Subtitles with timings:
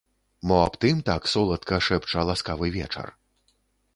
[0.47, 3.07] Мо аб тым так соладка шэпча ласкавы вечар?